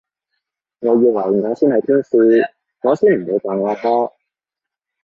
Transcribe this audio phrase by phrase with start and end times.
[0.79, 1.11] 我以為
[1.47, 2.41] 我先係天使，
[2.81, 4.11] 我先唔會扮惡魔